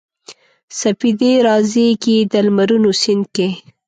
سپیدې 0.79 1.33
رازیږي 1.45 2.17
د 2.31 2.33
لمرونو 2.45 2.91
سیند 3.01 3.25
کې 3.35 3.47